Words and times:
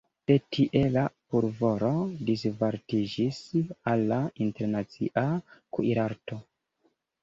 De 0.29 0.35
tie 0.55 0.79
la 0.95 1.03
pulvoro 1.33 1.91
disvastiĝis 2.31 3.45
al 3.95 4.09
la 4.15 4.21
internacia 4.49 5.29
kuirarto. 5.77 6.45